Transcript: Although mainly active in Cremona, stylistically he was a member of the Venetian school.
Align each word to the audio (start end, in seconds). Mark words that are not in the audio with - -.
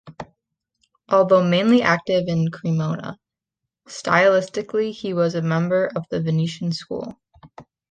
Although 1.09 1.47
mainly 1.47 1.83
active 1.83 2.23
in 2.27 2.49
Cremona, 2.49 3.19
stylistically 3.87 4.91
he 4.93 5.13
was 5.13 5.35
a 5.35 5.43
member 5.43 5.91
of 5.95 6.05
the 6.09 6.19
Venetian 6.19 6.71
school. 6.71 7.19